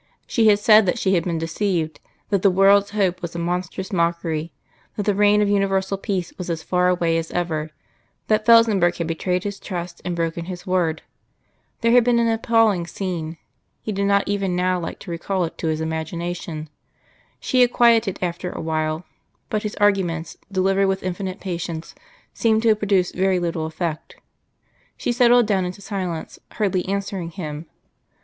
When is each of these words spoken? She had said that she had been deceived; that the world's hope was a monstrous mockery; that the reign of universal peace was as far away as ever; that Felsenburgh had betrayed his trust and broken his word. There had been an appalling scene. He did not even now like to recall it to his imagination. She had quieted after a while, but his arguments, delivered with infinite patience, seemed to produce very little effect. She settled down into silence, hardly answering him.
She 0.25 0.47
had 0.47 0.57
said 0.57 0.87
that 0.87 0.97
she 0.97 1.13
had 1.13 1.25
been 1.25 1.37
deceived; 1.37 1.99
that 2.29 2.41
the 2.41 2.49
world's 2.49 2.89
hope 2.89 3.21
was 3.21 3.35
a 3.35 3.37
monstrous 3.37 3.93
mockery; 3.93 4.51
that 4.95 5.03
the 5.03 5.13
reign 5.13 5.43
of 5.43 5.47
universal 5.47 5.95
peace 5.95 6.33
was 6.39 6.49
as 6.49 6.63
far 6.63 6.87
away 6.87 7.19
as 7.19 7.29
ever; 7.29 7.69
that 8.27 8.43
Felsenburgh 8.43 8.95
had 8.95 9.05
betrayed 9.05 9.43
his 9.43 9.59
trust 9.59 10.01
and 10.03 10.15
broken 10.15 10.45
his 10.45 10.65
word. 10.65 11.03
There 11.81 11.91
had 11.91 12.03
been 12.03 12.17
an 12.17 12.27
appalling 12.29 12.87
scene. 12.87 13.37
He 13.83 13.91
did 13.91 14.05
not 14.07 14.23
even 14.27 14.55
now 14.55 14.79
like 14.79 14.97
to 15.01 15.11
recall 15.11 15.43
it 15.43 15.55
to 15.59 15.67
his 15.67 15.81
imagination. 15.81 16.69
She 17.39 17.61
had 17.61 17.71
quieted 17.71 18.17
after 18.23 18.49
a 18.49 18.59
while, 18.59 19.05
but 19.51 19.61
his 19.61 19.75
arguments, 19.75 20.35
delivered 20.51 20.87
with 20.87 21.03
infinite 21.03 21.39
patience, 21.39 21.93
seemed 22.33 22.63
to 22.63 22.73
produce 22.73 23.11
very 23.11 23.37
little 23.37 23.67
effect. 23.67 24.15
She 24.97 25.11
settled 25.11 25.45
down 25.45 25.63
into 25.63 25.79
silence, 25.79 26.39
hardly 26.53 26.87
answering 26.89 27.29
him. 27.29 27.67